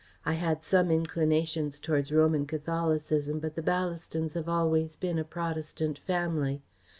[0.25, 5.99] I had some inclinations towards Roman Catholicism, but the Ballastons have always been a Protestant
[5.99, 6.63] family.